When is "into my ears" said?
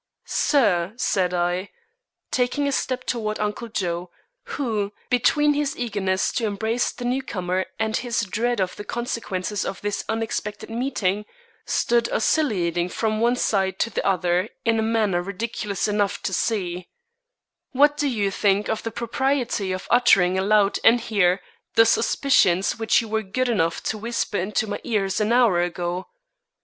24.37-25.21